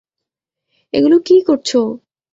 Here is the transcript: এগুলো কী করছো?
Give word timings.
এগুলো 0.93 1.17
কী 1.25 1.35
করছো? 1.47 1.79